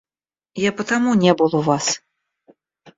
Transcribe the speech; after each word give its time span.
Я 0.59 0.71
потому 0.71 1.13
не 1.13 1.31
был 1.35 1.51
у 1.55 1.61
вас. 1.61 2.01